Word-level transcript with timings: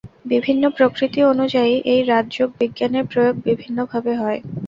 বিভিন্ন 0.25 0.63
প্রকৃতি 0.77 1.19
অনুযায়ী 1.25 1.73
এই 1.85 2.01
রাজযোগ-বিজ্ঞানের 2.05 3.05
প্রয়োগ 3.11 3.35
বিভিন্নভাবে 3.47 4.13
হয়। 4.15 4.39